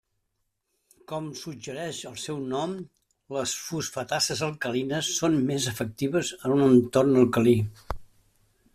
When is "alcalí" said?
7.27-7.59